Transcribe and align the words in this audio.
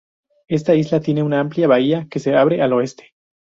Esta 0.47 0.73
isla 0.73 0.99
tiene 0.99 1.21
una 1.21 1.39
amplia 1.39 1.67
bahía 1.67 2.07
que 2.09 2.17
se 2.17 2.35
abre 2.35 2.63
al 2.63 2.73
oeste. 2.73 3.13